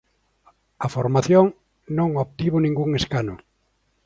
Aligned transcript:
A 0.85 0.87
formación 0.95 1.45
non 1.97 2.09
obtivo 2.23 2.57
ningún 2.65 2.89
escano. 3.01 3.35